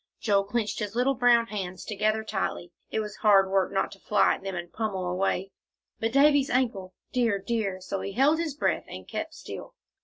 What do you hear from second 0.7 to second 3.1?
his little brown hands together tightly. It